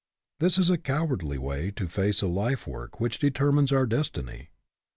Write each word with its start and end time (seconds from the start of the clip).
This 0.39 0.57
is 0.57 0.71
a 0.71 0.79
cowardly 0.79 1.37
way 1.37 1.69
to 1.75 1.87
face 1.87 2.23
a 2.23 2.27
life 2.27 2.65
work 2.65 2.99
which 2.99 3.19
determines 3.19 3.71
our 3.71 3.85
destiny. 3.85 4.49